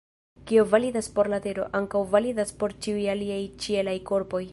[0.45, 4.43] Kio validas por la Tero, ankaŭ validas por ĉiuj aliaj ĉielaj korpoj.